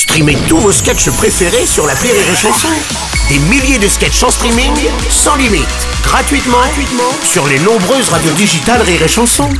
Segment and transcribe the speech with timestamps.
[0.00, 2.70] Streamez tous vos sketchs préférés sur la Rire et Chanson.
[3.28, 4.72] Des milliers de sketchs en streaming,
[5.10, 5.68] sans limite,
[6.02, 9.50] gratuitement, gratuitement sur les nombreuses radios digitales Rire et Chanson.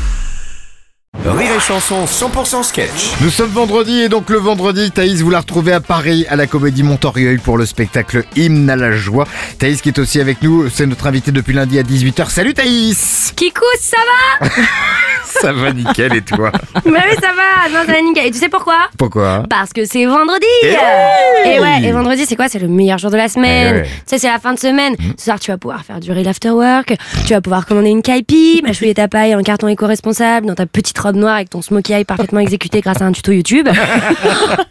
[1.26, 3.10] Rire et Chanson 100% sketch.
[3.20, 6.46] Nous sommes vendredi et donc le vendredi, Thaïs, vous la retrouvez à Paris à la
[6.46, 9.26] Comédie Montorgueil pour le spectacle Hymne à la joie.
[9.58, 12.30] Thaïs qui est aussi avec nous, c'est notre invité depuis lundi à 18h.
[12.30, 13.98] Salut Thaïs Kikou, ça
[14.40, 14.48] va?
[15.40, 18.26] Ça va nickel et toi Bah oui, ça va, non, ça va nickel.
[18.26, 22.36] Et tu sais pourquoi Pourquoi Parce que c'est vendredi Eh Et ouais, et vendredi, c'est
[22.36, 23.76] quoi C'est le meilleur jour de la semaine.
[23.76, 23.84] Eh ouais.
[23.84, 24.96] Tu sais, c'est la fin de semaine.
[25.16, 26.94] Ce soir, tu vas pouvoir faire durer l'afterwork,
[27.26, 30.98] tu vas pouvoir commander une kaipi, mâchouiller ta paille en carton éco-responsable, dans ta petite
[30.98, 33.68] robe noire avec ton smokey eye parfaitement exécuté grâce à un tuto YouTube.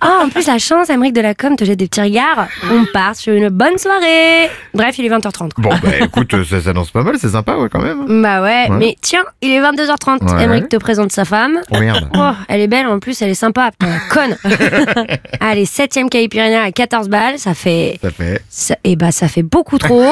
[0.01, 2.47] Ah, en plus, la chance, Amérique de la com te jette des petits regards.
[2.71, 4.49] On part sur une bonne soirée.
[4.73, 5.51] Bref, il est 20h30.
[5.53, 5.63] quoi.
[5.63, 8.21] Bon bah écoute, ça s'annonce pas mal, c'est sympa ouais quand même.
[8.21, 8.77] Bah ouais, Ouais.
[8.77, 10.23] mais tiens, il est 22h30.
[10.37, 10.38] Ouais.
[10.43, 11.59] Émeric te présente sa femme.
[11.71, 12.07] Oh merde.
[12.21, 13.71] Oh, elle est belle, en plus, elle est sympa.
[13.71, 14.37] Putain, la conne.
[15.39, 17.97] Allez, 7ème Caipirinha à 14 balles, ça fait.
[18.01, 18.41] Ça fait...
[18.49, 20.03] Ça, et bah, ça fait beaucoup trop.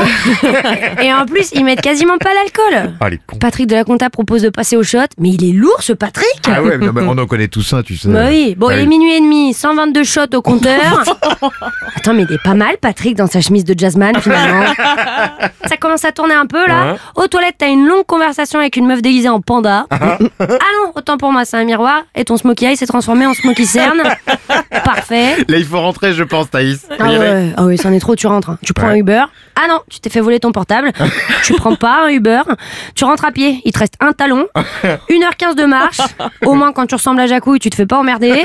[1.01, 2.93] et en plus, ils mettent quasiment pas l'alcool.
[3.01, 3.37] Ah les cons.
[3.37, 6.39] Patrick de la Compta propose de passer au shot, mais il est lourd ce Patrick
[6.47, 8.07] Ah ouais, mais on en connaît tous ça, tu sais.
[8.09, 8.83] Bah oui, bon, il Allez.
[8.83, 11.03] est minuit et demi, 122 shots au compteur.
[11.95, 14.65] Attends, mais il est pas mal, Patrick, dans sa chemise de jazzman, finalement.
[15.65, 16.95] Ça commence à tourner un peu, là.
[17.15, 19.85] Aux toilettes, t'as une longue conversation avec une meuf déguisée en panda.
[19.89, 22.03] ah non, autant pour moi, c'est un miroir.
[22.15, 24.01] Et ton smokey eye s'est transformé en smokey cerne.
[24.83, 25.37] Parfait.
[25.47, 26.87] Là il faut rentrer je pense Thaïs.
[26.99, 28.51] Ah ouais, ah c'en est trop, tu rentres.
[28.51, 28.59] hein.
[28.63, 28.93] Tu prends Ouais.
[28.93, 29.23] un Uber.
[29.55, 30.91] Ah non, tu t'es fait voler ton portable.
[31.43, 32.41] tu prends pas un Uber.
[32.95, 33.61] Tu rentres à pied.
[33.65, 34.47] Il te reste un talon.
[35.09, 35.97] 1h15 de marche.
[36.45, 38.43] Au moins, quand tu ressembles à Jacouille, tu te fais pas emmerder.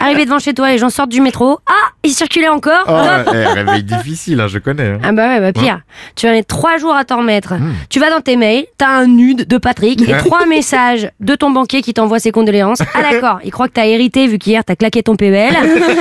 [0.00, 1.58] Arrivé devant chez toi, les gens sortent du métro.
[1.68, 1.72] Ah,
[2.04, 2.84] il circulait encore.
[2.88, 4.88] Oh, eh, réveil difficile, hein, je connais.
[4.92, 5.00] hein.
[5.02, 5.80] Ah bah ouais, bah pire.
[6.16, 7.54] Tu vas mettre trois jours à t'en remettre.
[7.90, 10.87] Tu vas dans tes mails, t'as un nude de Patrick et trois messages
[11.20, 12.80] de ton banquier qui t'envoie ses condoléances.
[12.94, 15.56] Ah d'accord, il croit que t'as hérité vu qu'hier t'as claqué ton PBL.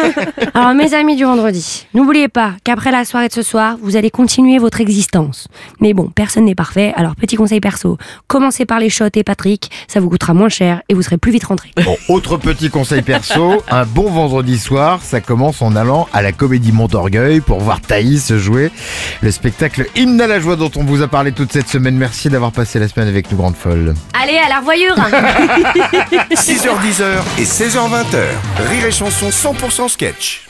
[0.54, 4.10] Alors mes amis du vendredi, n'oubliez pas qu'après la soirée de ce soir, vous allez
[4.10, 5.48] continuer votre existence.
[5.80, 7.98] Mais bon, personne n'est parfait, alors petit conseil perso,
[8.28, 11.32] commencez par les shots et Patrick, ça vous coûtera moins cher et vous serez plus
[11.32, 11.72] vite rentré.
[11.84, 16.32] Bon, autre petit conseil perso, un bon vendredi soir, ça commence en allant à la
[16.32, 18.72] comédie Montorgueil pour voir Thaïs jouer
[19.22, 21.98] le spectacle Hymne à la joie dont on vous a parlé toute cette semaine.
[21.98, 23.94] Merci d'avoir passé la semaine avec nous, Grande Folle.
[24.14, 24.77] Allez, à la revoyure
[26.36, 27.04] 6h10
[27.40, 28.18] et 16h20.
[28.70, 30.47] Rire et Chanson 100% sketch.